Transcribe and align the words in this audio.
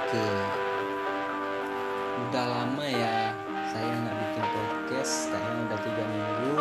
BOK. 0.00 0.16
Udah 2.24 2.44
lama 2.48 2.84
ya 2.88 3.36
saya 3.68 3.84
nggak 3.84 4.16
bikin 4.16 4.44
podcast, 4.48 5.28
kayaknya 5.28 5.60
udah 5.68 5.78
tiga 5.84 6.04
minggu. 6.08 6.56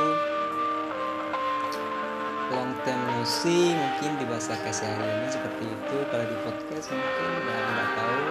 Long 2.50 2.72
term 2.84 3.00
no 3.00 3.24
see, 3.24 3.78
mungkin 3.78 4.12
di 4.20 4.26
bahasa 4.28 4.60
kesehariannya 4.60 5.30
seperti 5.32 5.72
itu. 5.72 5.98
Kalau 6.12 6.26
di 6.28 6.38
podcast 6.44 6.86
mungkin 6.92 7.28
udah 7.40 7.60
nggak 7.64 7.90
tahu. 7.96 8.24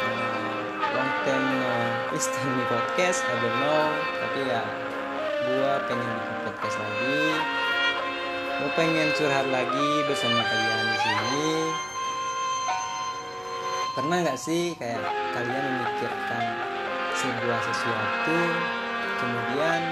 Eh, 0.00 0.62
long 0.94 1.12
term 1.26 1.42
no 1.42 1.74
listen 2.14 2.46
di 2.46 2.64
podcast, 2.70 3.26
I 3.26 3.34
don't 3.42 3.56
know. 3.58 3.90
Tapi 4.22 4.38
ya, 4.46 4.62
gua 5.50 5.72
pengen 5.90 6.08
bikin 6.14 6.36
podcast 6.46 6.76
lagi. 6.78 7.22
Gua 8.60 8.70
pengen 8.78 9.08
curhat 9.18 9.46
lagi 9.50 9.88
bersama 10.06 10.40
kalian 10.46 10.84
di 10.86 10.98
sini. 11.00 11.89
Pernah 14.00 14.24
nggak 14.24 14.40
sih 14.40 14.72
kayak 14.80 14.96
kalian 15.36 15.60
memikirkan 15.76 16.44
sebuah 17.12 17.60
sesuatu, 17.68 18.38
kemudian 19.20 19.82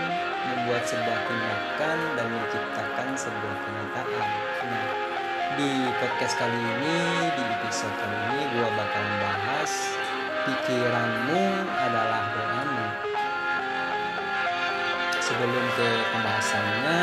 membuat 0.49 0.81
sebuah 0.89 1.29
tindakan 1.29 1.99
dan 2.17 2.27
menciptakan 2.33 3.09
sebuah 3.13 3.57
kenyataan. 3.69 4.29
Nah, 4.65 4.89
di 5.61 5.93
podcast 6.01 6.41
kali 6.41 6.57
ini, 6.57 6.97
di 7.37 7.43
episode 7.53 7.93
kali 8.01 8.17
ini, 8.33 8.41
gua 8.57 8.69
bakalan 8.81 9.15
bahas 9.21 9.73
pikiranmu 10.49 11.45
adalah 11.69 12.33
doamu. 12.33 12.89
Sebelum 15.21 15.65
ke 15.77 15.89
pembahasannya, 16.17 17.03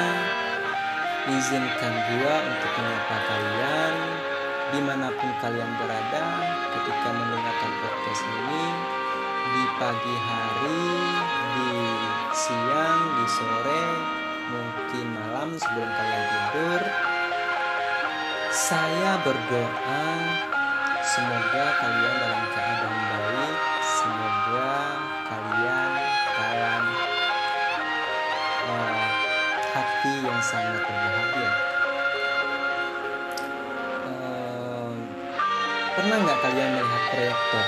izinkan 1.37 1.93
gua 2.17 2.35
untuk 2.49 2.71
menyapa 2.81 3.17
kalian 3.29 4.14
di 4.75 4.83
mana 4.83 5.07
pun 5.07 5.31
kalian 5.39 5.71
berada 5.79 6.23
ketika 6.75 7.09
mendengarkan 7.15 7.71
podcast 7.79 8.23
ini 8.27 8.65
di 9.55 9.63
pagi 9.79 10.15
hari, 10.19 10.83
di 11.55 11.71
siang, 12.35 13.03
di 13.15 13.25
sore, 13.31 13.83
mungkin 14.51 15.05
malam 15.15 15.55
sebelum 15.55 15.87
kalian 15.87 16.23
tidur. 16.27 16.81
Saya 18.51 19.11
berdoa 19.23 20.03
semoga 21.07 21.65
kalian 21.79 22.15
dalam 22.19 22.43
keadaan 22.51 22.99
baik, 23.15 23.55
semoga 23.79 24.75
kalian 25.23 25.91
dalam 26.35 26.83
eh, 28.75 29.07
hati 29.71 30.13
yang 30.19 30.41
sangat 30.43 30.83
berbahagia. 30.83 31.74
Pernah 35.95 36.17
nggak 36.19 36.39
kalian 36.43 36.71
melihat 36.75 37.03
proyektor? 37.15 37.65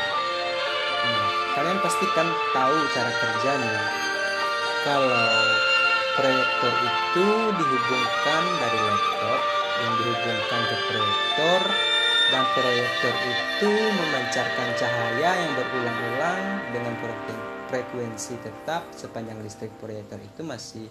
Hmm, 1.00 1.28
kalian 1.56 1.80
pastikan 1.80 2.28
tahu 2.52 2.76
cara 2.92 3.12
kerjanya. 3.16 3.82
Kalau 4.84 5.28
proyektor 6.20 6.74
itu 6.84 7.28
dihubungkan 7.56 8.44
dari 8.60 8.80
laptop 8.84 9.42
yang 9.78 9.94
dihubungkan 9.96 10.62
ke 10.68 10.76
proyektor 10.92 11.62
dan 12.28 12.44
proyektor 12.52 13.14
itu 13.16 13.72
memancarkan 13.72 14.70
cahaya 14.76 15.32
yang 15.40 15.52
berulang-ulang 15.56 16.42
dengan 16.76 16.94
frekuensi 17.72 18.36
tetap 18.44 18.92
sepanjang 18.92 19.40
listrik 19.40 19.72
proyektor 19.80 20.20
itu 20.20 20.42
masih 20.44 20.88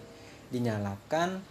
dinyalakan 0.49 1.43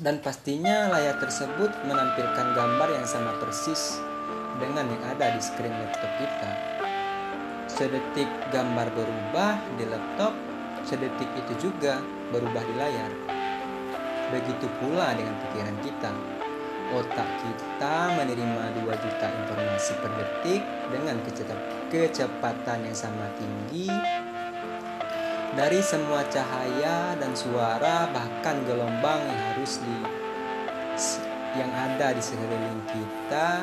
dan 0.00 0.18
pastinya 0.20 0.90
layar 0.90 1.16
tersebut 1.20 1.70
menampilkan 1.86 2.46
gambar 2.56 2.88
yang 2.90 3.06
sama 3.06 3.36
persis 3.38 4.00
dengan 4.60 4.86
yang 4.86 5.02
ada 5.16 5.32
di 5.32 5.40
screen 5.40 5.72
laptop 5.72 6.12
kita. 6.20 6.50
Sedetik 7.66 8.28
gambar 8.52 8.92
berubah 8.92 9.56
di 9.80 9.88
laptop, 9.88 10.36
sedetik 10.84 11.26
itu 11.40 11.70
juga 11.70 12.04
berubah 12.28 12.62
di 12.62 12.74
layar. 12.76 13.12
Begitu 14.30 14.68
pula 14.78 15.16
dengan 15.16 15.34
pikiran 15.48 15.76
kita. 15.82 16.12
Otak 16.90 17.30
kita 17.42 18.18
menerima 18.18 18.82
2 18.82 18.90
juta 18.90 19.26
informasi 19.30 19.92
per 20.02 20.10
detik 20.18 20.62
dengan 20.90 21.22
kecep- 21.22 21.66
kecepatan 21.86 22.82
yang 22.82 22.96
sama 22.98 23.30
tinggi 23.38 23.86
dari 25.54 25.82
semua 25.82 26.22
cahaya 26.30 27.18
dan 27.18 27.34
suara 27.34 28.06
bahkan 28.14 28.62
gelombang 28.66 29.18
yang 29.22 29.40
harus 29.50 29.82
di 29.82 29.96
yang 31.58 31.70
ada 31.74 32.14
di 32.14 32.22
sekeliling 32.22 32.82
kita 32.86 33.58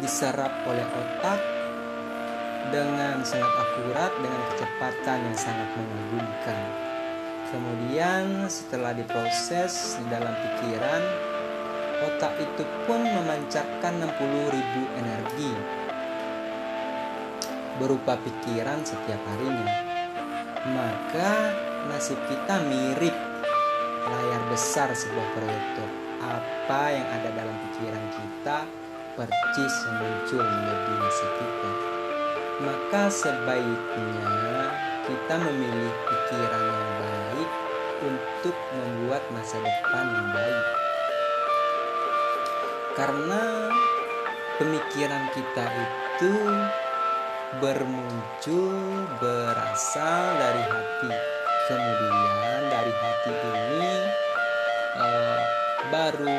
diserap 0.00 0.50
oleh 0.66 0.84
otak 0.84 1.40
dengan 2.68 3.20
sangat 3.24 3.52
akurat 3.52 4.12
dengan 4.20 4.40
kecepatan 4.52 5.18
yang 5.28 5.36
sangat 5.36 5.68
mengagumkan. 5.76 6.64
Kemudian 7.50 8.46
setelah 8.46 8.94
diproses 8.94 9.98
di 9.98 10.06
dalam 10.06 10.30
pikiran, 10.30 11.02
otak 12.06 12.32
itu 12.38 12.62
pun 12.86 13.00
memancarkan 13.02 14.06
60.000 14.06 15.00
energi 15.02 15.52
berupa 17.80 18.14
pikiran 18.20 18.84
setiap 18.84 19.18
harinya. 19.34 19.72
Maka 20.70 21.30
nasib 21.88 22.20
kita 22.28 22.60
mirip 22.68 23.16
layar 24.04 24.42
besar 24.52 24.92
sebuah 24.92 25.28
proyektor. 25.32 25.88
Apa 26.20 26.82
yang 26.92 27.08
ada 27.08 27.32
dalam 27.32 27.56
pikiran 27.66 28.04
kita 28.12 28.58
percis 29.18 29.74
muncul 29.90 30.42
menjadi 30.42 30.92
nasib 30.98 31.30
kita. 31.38 31.72
Maka 32.60 33.02
sebaiknya 33.08 34.32
kita 35.08 35.34
memilih 35.40 35.94
pikiran 36.06 36.64
yang 36.70 36.90
baik 37.00 37.50
untuk 38.00 38.56
membuat 38.76 39.22
masa 39.32 39.56
depan 39.58 40.06
yang 40.12 40.28
baik. 40.30 40.66
Karena 42.94 43.42
pemikiran 44.60 45.24
kita 45.32 45.64
itu 45.72 46.32
bermuncul 47.58 48.76
berasal 49.18 50.22
dari 50.38 50.62
hati. 50.68 51.12
Kemudian 51.70 52.60
dari 52.70 52.92
hati 52.94 53.32
ini 53.34 53.94
eh, 55.00 55.42
baru 55.90 56.38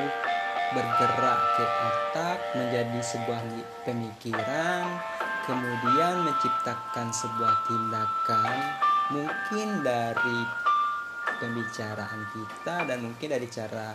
bergerak 0.71 1.39
ke 1.59 1.65
otak 1.67 2.37
menjadi 2.55 2.99
sebuah 3.03 3.41
pemikiran, 3.83 4.83
kemudian 5.43 6.23
menciptakan 6.23 7.11
sebuah 7.11 7.55
tindakan 7.67 8.57
mungkin 9.11 9.83
dari 9.83 10.39
pembicaraan 11.43 12.23
kita 12.31 12.75
dan 12.87 12.97
mungkin 13.03 13.27
dari 13.35 13.47
cara 13.51 13.91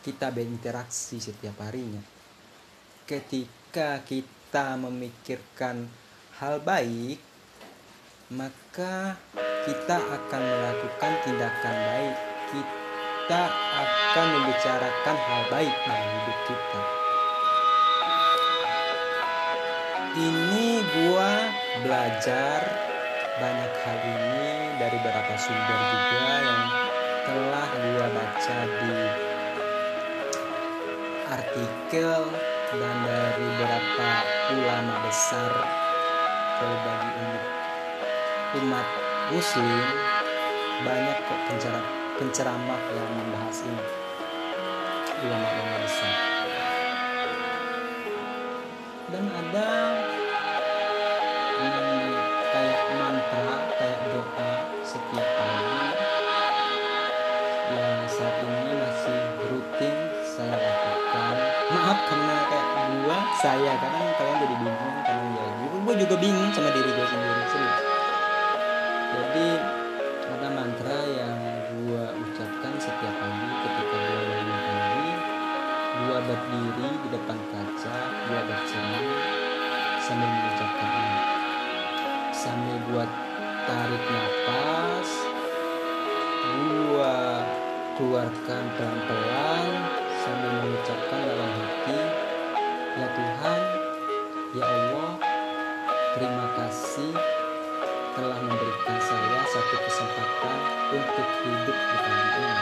kita 0.00 0.32
berinteraksi 0.32 1.20
setiap 1.20 1.60
harinya. 1.60 2.00
Ketika 3.04 4.00
kita 4.04 4.80
memikirkan 4.80 5.88
hal 6.40 6.64
baik, 6.64 7.20
maka 8.32 9.16
kita 9.68 9.96
akan 9.96 10.42
melakukan 10.44 11.12
tindakan 11.24 11.76
baik. 11.76 12.16
Kita 12.48 12.87
akan 13.36 14.26
membicarakan 14.40 15.16
hal 15.20 15.42
baik 15.52 15.74
dalam 15.84 16.08
hidup 16.16 16.38
kita. 16.48 16.80
Ini 20.16 20.66
gua 20.96 21.32
belajar 21.84 22.60
banyak 23.36 23.72
hal 23.84 23.98
ini 24.00 24.48
dari 24.80 24.96
beberapa 25.04 25.34
sumber 25.36 25.80
juga 25.92 26.32
yang 26.40 26.64
telah 27.28 27.68
gua 27.68 28.06
baca 28.16 28.58
di 28.64 28.96
artikel 31.28 32.20
dan 32.72 32.96
dari 33.04 33.44
beberapa 33.60 34.08
ulama 34.56 34.94
besar 35.04 35.52
bagi 36.64 37.32
umat 38.64 38.88
muslim 39.28 39.84
banyak 40.82 41.18
kok 41.28 41.97
penceramah 42.18 42.82
yang 42.92 43.10
membahas 43.14 43.62
ini. 43.62 43.84
Ulama-ulama 45.18 45.76
besar 45.82 46.38
dan 49.08 49.24
ada 49.24 49.68
hmm, 51.56 52.12
kayak 52.52 52.80
mantra 53.00 53.56
kayak 53.80 54.00
doa 54.12 54.50
setiap 54.84 55.28
pagi. 55.32 55.80
Yang 57.68 58.00
saat 58.12 58.36
ini 58.44 58.72
masih 58.76 59.20
rutin 59.48 59.96
saya 60.24 60.56
lakukan. 60.60 61.34
Maaf 61.72 61.98
karena 62.04 62.36
kayak 62.52 62.68
gua 63.04 63.18
saya 63.40 63.72
kadang 63.80 64.06
kalian 64.16 64.36
jadi 64.44 64.56
bingung 64.60 64.96
kadang 65.04 65.28
jadi 65.32 65.76
gua 65.80 65.94
juga 65.96 66.14
bingung 66.20 66.50
sama 66.52 66.70
diri 66.72 66.90
gua 66.92 67.06
sendiri 67.08 67.42
serius. 67.48 67.80
Jadi 69.08 69.46
lakukan 72.58 72.90
setiap 72.90 73.14
pagi 73.22 73.50
ketika 73.62 73.98
dua 74.02 74.22
bangun 74.26 74.60
pagi 74.66 75.10
dua 75.94 76.18
berdiri 76.26 76.90
di 77.06 77.08
depan 77.14 77.38
kaca 77.54 77.96
dua 78.26 78.40
bercermin 78.50 79.06
sambil 80.02 80.26
mengucapkan 80.26 80.90
ini 80.90 81.18
sambil 82.34 82.76
buat 82.90 83.10
tarik 83.62 84.04
nafas 84.10 85.10
gua 86.50 87.46
keluarkan 87.94 88.64
pelan-pelan 88.74 89.66
sambil 90.18 90.50
mengucapkan 90.58 91.20
dalam 91.30 91.50
hati 91.62 92.00
ya 92.98 93.06
Tuhan 93.06 93.60
ya 94.58 94.64
Allah 94.66 95.10
terima 96.18 96.46
kasih 96.58 97.14
telah 98.18 98.40
memberikan 98.42 98.98
saya 98.98 99.40
satu 99.46 99.76
kesempatan 99.78 100.58
untuk 100.90 101.28
hidup 101.46 101.78
di 101.78 101.96
pagi 102.02 102.26
ini 102.34 102.54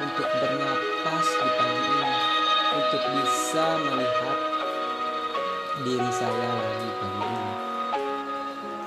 untuk 0.00 0.28
bernapas 0.40 1.26
di 1.28 1.50
pagi 1.52 1.80
ini 1.84 2.16
untuk 2.80 3.02
bisa 3.12 3.66
melihat 3.76 4.38
diri 5.84 6.10
saya 6.16 6.48
lagi 6.56 6.90
pagi 6.96 7.22
ini. 7.28 7.52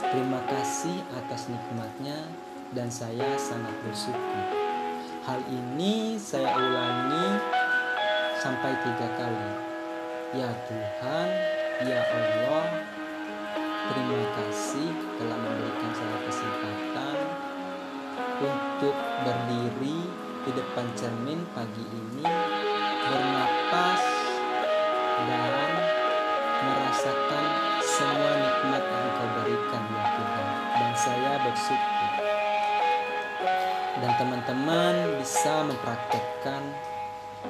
Terima 0.01 0.41
kasih 0.49 0.97
atas 1.13 1.53
nikmatnya 1.53 2.25
dan 2.73 2.89
saya 2.89 3.37
sangat 3.37 3.77
bersyukur. 3.85 4.41
Hal 5.29 5.45
ini 5.45 6.17
saya 6.17 6.57
ulangi 6.57 7.37
sampai 8.41 8.73
tiga 8.81 9.07
kali. 9.13 9.49
Ya 10.41 10.49
Tuhan 10.65 11.27
ya 11.85 12.01
Allah 12.01 12.82
terima 13.83 14.23
kasih 14.39 14.89
telah 15.19 15.37
memberikan 15.39 15.91
saya 15.91 16.17
kesempatan 16.27 17.17
untuk 18.43 18.95
berdiri 19.23 19.99
di 20.43 20.51
depan 20.51 20.85
cermin 20.95 21.39
pagi 21.55 21.83
ini 21.87 22.27
bernapas 23.03 24.03
dan 25.27 25.71
merasakan 26.63 27.45
semua 27.83 28.33
nikmat 28.39 28.83
yang 28.83 29.03
Engkau 29.03 29.27
berikan 29.39 29.83
ya 29.91 30.03
Tuhan. 30.15 30.47
Dan 30.73 30.93
saya 30.97 31.33
bersyukur. 31.43 32.11
Dan 34.01 34.11
teman-teman 34.19 34.95
bisa 35.21 35.53
mempraktekkan 35.63 36.63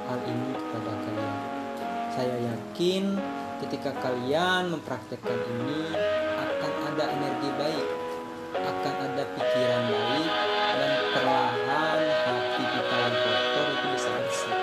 hal 0.09 0.19
ini 0.25 0.51
kepada 0.57 0.91
kalian. 0.91 1.39
Saya 2.13 2.35
yakin 2.53 3.03
ketika 3.63 3.95
kalian 4.03 4.69
mempraktekkan 4.75 5.39
ini 5.57 5.81
ada 6.93 7.09
energi 7.09 7.49
baik 7.57 7.87
akan 8.53 8.95
ada 9.01 9.23
pikiran 9.33 9.83
baik 9.89 10.29
dan 10.77 10.91
perlahan 11.09 11.99
hati 12.05 12.63
kita 12.69 12.95
yang 13.01 13.15
kotor 13.17 13.65
itu 13.65 13.87
bisa 13.97 14.09
bersih. 14.13 14.57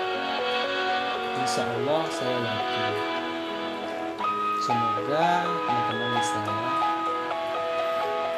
Insya 1.43 1.63
Allah 1.67 2.03
saya 2.07 2.37
yakin. 2.39 2.93
Semoga 4.63 5.27
teman-teman 5.43 6.09
bisa 6.23 6.39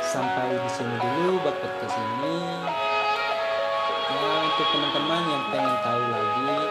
sampai 0.10 0.58
di 0.58 0.70
sini 0.74 0.96
dulu 0.98 1.46
buat 1.46 1.54
podcast 1.62 1.94
ini. 1.94 2.38
Ya 4.10 4.34
untuk 4.42 4.68
teman-teman 4.74 5.22
yang 5.30 5.44
pengen 5.54 5.76
tahu 5.86 6.02
lagi 6.10 6.63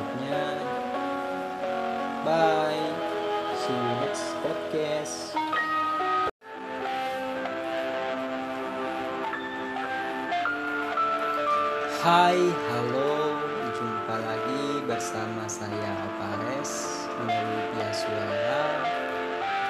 selanjutnya 0.00 0.42
bye 2.24 2.84
see 3.60 3.76
you 3.76 3.92
next 4.00 4.26
podcast 4.40 5.16
Hai, 12.00 12.40
halo, 12.72 13.36
jumpa 13.76 14.16
lagi 14.24 14.80
bersama 14.88 15.44
saya 15.44 15.92
Opares 16.08 17.04
melalui 17.20 17.60
via 17.76 17.92
suara 17.92 18.64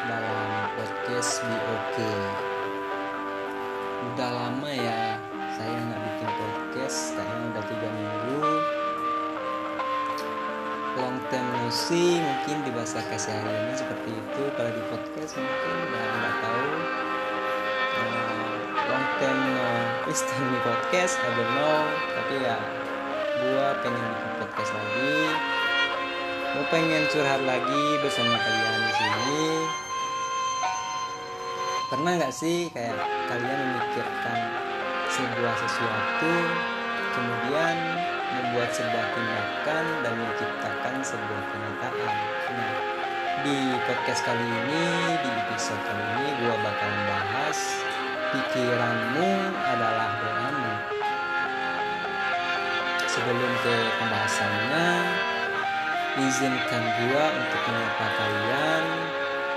dalam 0.07 0.71
podcast 0.79 1.43
BOK. 1.43 1.99
Udah 4.15 4.31
lama 4.31 4.71
ya 4.71 5.19
saya 5.59 5.75
nggak 5.75 6.01
bikin 6.07 6.31
podcast, 6.39 7.19
kayaknya 7.19 7.47
udah 7.51 7.65
tiga 7.67 7.89
minggu. 7.99 8.80
Long 11.01 11.17
time 11.33 11.49
no 11.49 11.73
mungkin 12.21 12.57
di 12.61 12.71
bahasa 12.77 13.01
kesehariannya 13.09 13.73
seperti 13.73 14.13
itu. 14.13 14.43
Kalau 14.53 14.69
di 14.69 14.83
podcast 14.93 15.33
mungkin 15.41 15.75
ya 15.89 16.05
nggak 16.05 16.35
tahu. 16.45 16.69
Uh, 17.97 18.53
long 18.85 19.07
time 19.17 19.41
no 19.57 19.69
listen 20.05 20.45
di 20.53 20.61
podcast, 20.61 21.17
I 21.25 21.29
don't 21.33 21.51
know. 21.57 21.81
Tapi 22.13 22.35
ya, 22.45 22.59
gua 23.41 23.67
pengen 23.81 24.05
bikin 24.05 24.33
podcast 24.45 24.71
lagi. 24.77 25.17
Gue 26.51 26.67
pengen 26.67 27.07
curhat 27.07 27.47
lagi 27.47 27.85
bersama 28.03 28.35
kalian 28.35 28.83
di 28.83 28.93
sini. 28.99 29.45
Pernah 31.87 32.13
nggak 32.19 32.35
sih 32.35 32.67
kayak 32.75 32.99
kalian 33.31 33.61
memikirkan 33.71 34.39
sebuah 35.15 35.55
sesuatu, 35.63 36.35
kemudian 37.15 38.00
membuat 38.31 38.71
sebuah 38.71 39.07
tindakan 39.15 39.85
dan 40.07 40.15
menciptakan 40.15 40.95
sebuah 41.03 41.43
kenyataan. 41.51 42.15
Nah, 42.55 42.75
di 43.43 43.57
podcast 43.89 44.23
kali 44.23 44.45
ini, 44.45 44.85
di 45.19 45.31
episode 45.31 45.83
kali 45.83 46.03
ini, 46.03 46.27
gue 46.39 46.55
bakalan 46.61 47.03
bahas 47.09 47.59
pikiranmu 48.31 49.31
adalah 49.67 50.11
doamu. 50.23 50.75
Sebelum 53.11 53.53
ke 53.67 53.75
pembahasannya, 53.99 54.89
izinkan 56.27 56.85
gue 56.99 57.25
untuk 57.39 57.61
menyapa 57.67 58.07
kalian 58.19 58.85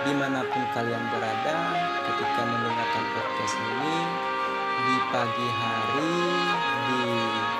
di 0.03 0.11
mana 0.11 0.43
pun 0.51 0.63
kalian 0.75 1.03
berada 1.07 1.57
ketika 2.03 2.41
mendengarkan 2.43 3.05
podcast 3.15 3.55
ini 3.55 3.97
di 4.83 4.97
pagi 5.15 5.47
hari, 5.47 6.17
di 6.91 7.03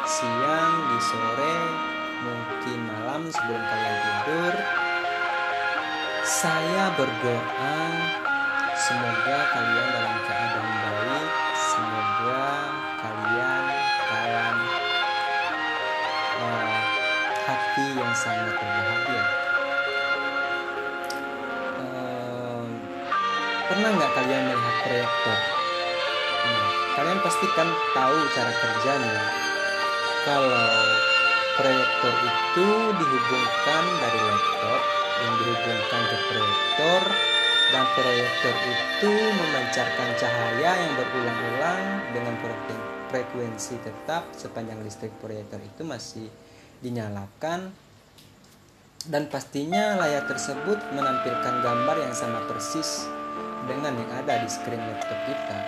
siang, 0.04 0.53
di 0.94 1.02
sore, 1.02 1.58
mungkin 2.22 2.80
malam 2.86 3.26
sebelum 3.26 3.62
kalian 3.66 3.98
tidur. 3.98 4.54
Saya 6.22 6.94
berdoa 6.94 7.78
semoga 8.78 9.38
kalian 9.58 9.88
dalam 9.90 10.16
keadaan 10.22 10.70
baik, 10.86 11.30
semoga 11.58 12.46
kalian 13.02 13.64
dalam 14.06 14.56
uh, 16.46 16.80
hati 17.42 17.86
yang 17.98 18.14
sangat 18.14 18.54
berbahagia. 18.54 19.26
Uh, 21.82 22.64
pernah 23.66 23.90
nggak 23.98 24.12
kalian 24.14 24.42
melihat 24.46 24.76
proyektor? 24.86 25.40
Hmm, 26.38 26.66
kalian 27.02 27.20
pasti 27.26 27.46
kan 27.58 27.70
tahu 27.98 28.18
cara 28.38 28.54
kerjanya. 28.62 29.53
Kalau 30.24 30.72
proyektor 31.60 32.16
itu 32.24 32.68
dihubungkan 32.96 33.84
dari 34.00 34.20
laptop 34.24 34.82
yang 35.20 35.34
dihubungkan 35.36 36.02
ke 36.08 36.18
proyektor 36.32 37.02
dan 37.76 37.84
proyektor 37.92 38.56
itu 38.64 39.12
memancarkan 39.12 40.10
cahaya 40.16 40.72
yang 40.80 40.92
berulang-ulang 40.96 41.82
dengan 42.16 42.36
frekuensi 43.14 43.78
tetap 43.86 44.26
sepanjang 44.34 44.82
listrik 44.82 45.14
proyektor 45.22 45.62
itu 45.62 45.86
masih 45.86 46.28
dinyalakan 46.82 47.70
dan 49.06 49.30
pastinya 49.30 50.02
layar 50.02 50.26
tersebut 50.26 50.80
menampilkan 50.96 51.62
gambar 51.62 51.98
yang 52.00 52.16
sama 52.16 52.42
persis 52.50 53.06
dengan 53.70 53.94
yang 53.94 54.12
ada 54.24 54.42
di 54.42 54.50
screen 54.50 54.82
laptop 54.82 55.20
kita. 55.28 55.60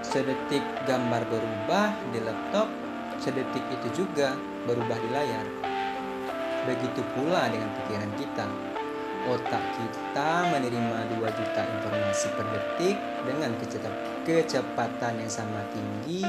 Sedetik 0.00 0.64
gambar 0.88 1.22
berubah 1.28 1.92
di 2.14 2.18
laptop, 2.24 2.66
sedetik 3.20 3.62
itu 3.68 4.04
juga 4.04 4.34
berubah 4.64 4.96
di 4.96 5.08
layar. 5.12 5.46
Begitu 6.64 7.00
pula 7.14 7.46
dengan 7.52 7.68
pikiran 7.80 8.12
kita. 8.16 8.48
Otak 9.28 9.64
kita 9.76 10.48
menerima 10.48 11.12
2 11.12 11.20
juta 11.20 11.62
informasi 11.68 12.26
per 12.32 12.46
detik 12.56 12.96
dengan 13.28 13.52
kecepatan 14.24 15.20
yang 15.20 15.28
sama 15.28 15.60
tinggi 15.76 16.24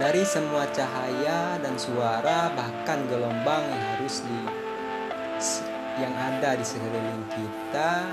dari 0.00 0.24
semua 0.24 0.64
cahaya 0.72 1.60
dan 1.60 1.76
suara 1.76 2.48
bahkan 2.56 3.04
gelombang 3.12 3.60
yang 3.68 3.84
harus 3.92 4.24
di 4.24 4.38
yang 6.00 6.14
ada 6.14 6.54
di 6.54 6.64
sekeliling 6.64 7.26
kita 7.28 8.06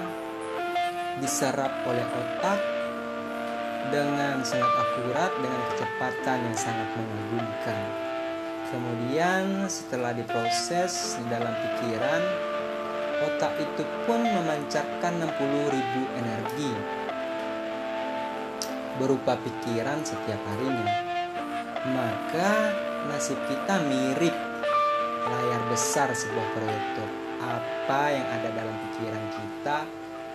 diserap 1.21 1.71
oleh 1.85 2.03
otak 2.03 2.74
dengan 3.93 4.41
sangat 4.41 4.73
akurat 4.73 5.31
dengan 5.41 5.61
kecepatan 5.73 6.37
yang 6.45 6.57
sangat 6.57 6.89
mengagumkan. 6.95 7.83
Kemudian 8.73 9.69
setelah 9.69 10.11
diproses 10.11 11.21
di 11.21 11.25
dalam 11.29 11.53
pikiran, 11.53 12.21
otak 13.29 13.53
itu 13.61 13.83
pun 14.03 14.19
memancarkan 14.25 15.13
60.000 15.21 16.19
energi 16.19 16.71
berupa 18.97 19.35
pikiran 19.39 20.01
setiap 20.01 20.39
harinya. 20.55 20.91
Maka 21.85 22.73
nasib 23.11 23.37
kita 23.45 23.85
mirip 23.85 24.33
layar 25.29 25.61
besar 25.69 26.09
sebuah 26.09 26.47
proyektor. 26.57 27.09
Apa 27.45 28.01
yang 28.09 28.27
ada 28.27 28.49
dalam 28.49 28.75
pikiran 28.89 29.25
kita 29.29 29.77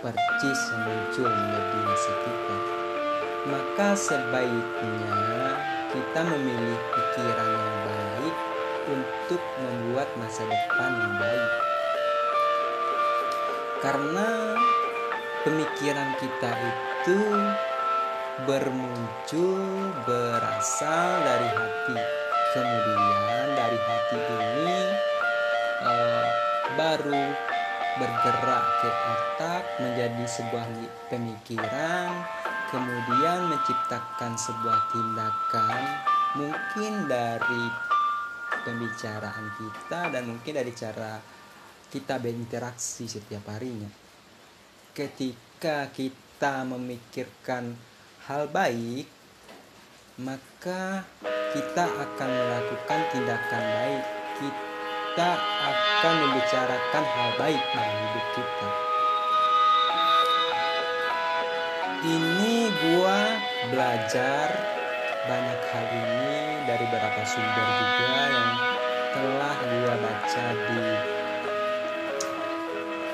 percis 0.01 0.61
muncul 0.87 1.27
menjadi 1.27 1.77
nasib 1.83 2.17
kita. 2.25 2.80
Maka 3.41 3.97
sebaiknya 3.97 5.57
kita 5.89 6.21
memilih 6.21 6.77
pikiran 6.93 7.49
yang 7.49 7.77
baik 7.89 8.35
untuk 8.85 9.41
membuat 9.65 10.09
masa 10.21 10.45
depan 10.45 10.91
yang 10.93 11.15
baik. 11.17 11.51
Karena 13.81 14.29
pemikiran 15.41 16.09
kita 16.21 16.51
itu 16.53 17.19
bermuncul 18.45 19.89
berasal 20.05 21.09
dari 21.25 21.49
hati. 21.49 21.97
Kemudian 22.53 23.47
dari 23.57 23.79
hati 23.81 24.19
ini 24.21 24.79
uh, 25.81 26.25
baru 26.77 27.25
bergerak 27.99 28.65
ke 28.79 28.89
otak 28.89 29.63
menjadi 29.83 30.23
sebuah 30.23 30.67
pemikiran, 31.11 32.07
kemudian 32.71 33.51
menciptakan 33.51 34.33
sebuah 34.39 34.79
tindakan 34.95 35.83
mungkin 36.39 37.11
dari 37.11 37.63
pembicaraan 38.63 39.47
kita 39.59 39.99
dan 40.15 40.23
mungkin 40.31 40.53
dari 40.55 40.71
cara 40.71 41.19
kita 41.91 42.15
berinteraksi 42.23 43.11
setiap 43.11 43.51
harinya. 43.51 43.91
Ketika 44.95 45.91
kita 45.91 46.63
memikirkan 46.63 47.75
hal 48.31 48.47
baik, 48.47 49.07
maka 50.23 51.03
kita 51.51 51.83
akan 51.83 52.29
melakukan 52.31 52.99
tindakan 53.11 53.63
baik. 53.75 54.20
Kita 55.11 55.35
akan 55.43 56.13
membicarakan 56.23 57.03
hal 57.03 57.29
baik 57.35 57.59
dalam 57.75 57.95
hidup 57.99 58.27
kita. 58.31 58.69
Ini 61.99 62.71
gua 62.79 63.19
belajar 63.75 64.47
banyak 65.27 65.61
hal 65.67 65.85
ini 65.91 66.63
dari 66.63 66.85
beberapa 66.87 67.27
sumber 67.27 67.67
juga 67.75 68.23
yang 68.31 68.51
telah 69.11 69.55
gua 69.59 69.93
baca 69.99 70.45
di 70.55 70.79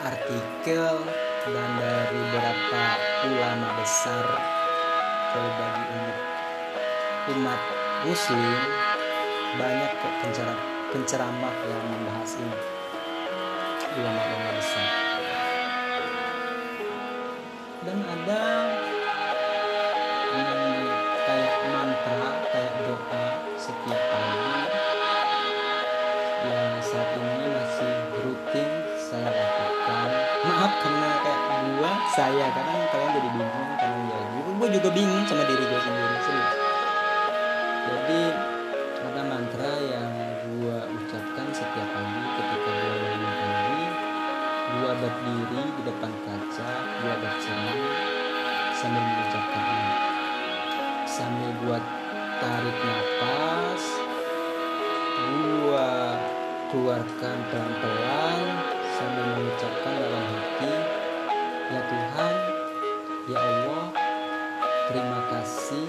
artikel 0.05 0.95
dan 1.49 1.69
dari 1.81 2.13
beberapa 2.13 2.83
ulama 3.25 3.69
besar 3.81 4.25
kalau 5.33 5.49
bagi 5.49 5.81
umat 5.97 6.17
umat 7.33 7.61
muslim 8.05 8.61
banyak 9.57 9.91
kok 9.97 10.76
penceramah 10.93 11.55
yang 11.67 11.83
membahas 11.91 12.31
ini. 12.39 12.59
Ulama-ulama 13.97 14.49
besar 14.61 15.07
dan 17.87 18.03
ada 18.03 18.43
yang 20.35 20.61
kayak 21.23 21.55
mantra 21.71 22.29
kayak 22.51 22.73
doa 22.83 23.25
setiap 23.55 24.01
pagi 24.11 24.59
yang 26.43 26.75
saat 26.83 27.09
ini 27.15 27.47
masih 27.47 27.93
rutin 28.27 28.69
saya 28.99 29.31
lakukan. 29.31 30.09
Maaf 30.51 30.73
karena 30.83 31.11
kayak 31.23 31.41
gua 31.79 31.93
saya 32.11 32.45
kadang 32.51 32.81
kalian 32.91 33.11
jadi 33.15 33.29
bingung 33.39 33.71
karena 33.79 34.03
ya 34.11 34.19
gue 34.57 34.67
juga 34.73 34.89
bingung 34.91 35.23
sama 35.23 35.43
diri 35.47 35.63
gue 35.63 35.79
sendiri 35.79 36.17
berdiri 45.07 45.63
di 45.71 45.81
depan 45.87 46.11
kaca 46.27 46.71
gue 46.99 47.13
bercermin 47.23 47.79
sambil 48.75 49.03
mengucapkan 49.07 49.63
ini 49.63 49.91
sambil 51.07 51.49
gue 51.63 51.77
tarik 52.43 52.77
nafas 52.83 53.83
gue 55.15 55.91
keluarkan 56.67 57.37
pelan-pelan 57.47 58.39
sambil 58.99 59.25
mengucapkan 59.31 59.93
dalam 59.95 60.25
hati 60.27 60.73
ya 61.71 61.81
Tuhan 61.87 62.33
ya 63.31 63.37
Allah 63.39 63.85
terima 64.91 65.19
kasih 65.31 65.87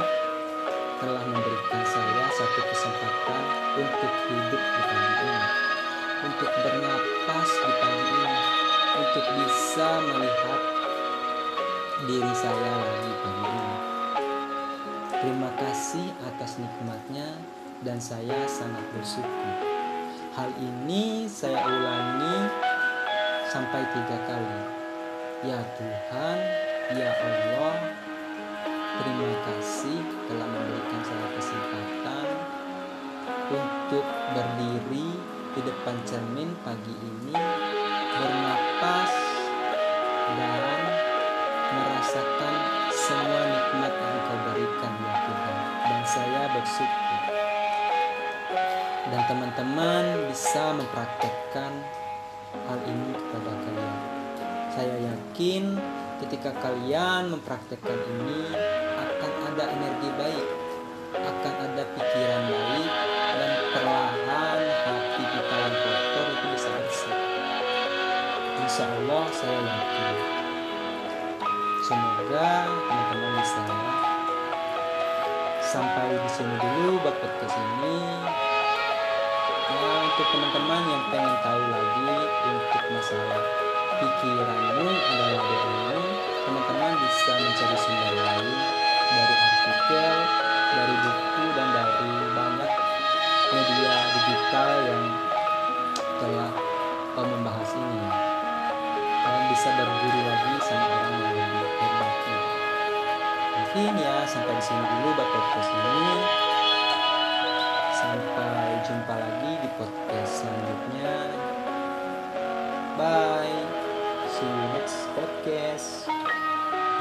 telah 1.03 1.25
memberikan 1.27 1.83
saya 1.83 2.25
satu 2.39 2.61
kesempatan 2.71 3.43
untuk 3.83 4.13
hidup 4.31 4.63
di 4.63 4.83
pagi 4.87 5.11
ini 5.11 5.39
untuk 6.23 6.51
bernapas 6.63 7.51
di 7.51 7.73
pagi 7.83 8.03
ini 8.15 8.68
untuk 8.97 9.27
bisa 9.37 9.89
melihat 10.09 10.61
diri 12.09 12.33
saya 12.33 12.73
lagi 12.81 13.13
pagi 13.21 13.45
ini 13.45 13.69
terima 15.19 15.51
kasih 15.59 16.07
atas 16.25 16.63
nikmatnya 16.63 17.27
dan 17.83 17.99
saya 17.99 18.47
sangat 18.47 18.83
bersyukur. 18.95 19.55
Hal 20.35 20.51
ini 20.63 21.27
saya 21.27 21.59
ulangi 21.59 22.39
sampai 23.51 23.83
tiga 23.91 24.19
kali. 24.27 24.61
Ya 25.47 25.59
Tuhan 25.79 26.39
ya 26.99 27.11
Allah 27.15 27.77
terima 28.99 29.35
kasih 29.47 29.99
telah 30.27 30.49
memberikan 30.51 31.03
saya 31.07 31.27
kesempatan 31.39 32.27
untuk 33.55 34.07
berdiri 34.35 35.09
di 35.55 35.61
depan 35.63 35.97
cermin 36.07 36.51
pagi 36.67 36.95
ini 36.95 37.35
bernapas 38.19 39.13
dan 40.35 40.81
merasakan 41.71 42.55
semua 42.91 43.43
nikmat 43.47 43.93
yang 43.95 44.15
engkau 44.19 44.39
berikan 44.51 44.93
ya 44.99 45.15
Tuhan. 45.23 45.57
Dan 45.89 46.03
saya 46.05 46.43
bersyukur. 46.53 47.21
Dan 49.09 49.21
teman-teman 49.25 50.05
bisa 50.29 50.65
mempraktekkan 50.77 51.73
hal 52.69 52.81
ini 52.85 53.13
kepada 53.17 53.53
kalian. 53.65 53.99
Saya 54.75 54.97
yakin 55.15 55.65
ketika 56.27 56.51
kalian 56.61 57.33
mempraktekkan 57.33 57.99
ini 58.19 58.53
akan 58.99 59.33
ada 59.55 59.65
energi 59.73 60.09
baik 60.19 60.47
Saya 69.49 69.65
yakin 69.65 70.17
semoga 71.81 72.69
teman-teman 72.69 73.33
bisa 73.41 73.65
sampai 75.73 76.21
di 76.21 76.29
sini 76.29 76.53
dulu 76.61 77.01
buat 77.01 77.17
podcast 77.17 77.57
ini. 77.57 77.97
Ya 79.73 79.89
untuk 80.05 80.27
teman-teman 80.37 80.83
yang 80.93 81.05
pengen 81.09 81.37
tahu 81.41 81.65
lagi 81.65 82.13
untuk 82.45 82.85
masalah 82.93 83.41
pikiranmu 83.97 84.85
adalah 84.85 85.41
doamu 85.41 85.97
teman-teman 86.45 86.93
bisa 87.01 87.33
mencari 87.41 87.77
sumber 87.81 88.15
lain 88.21 88.88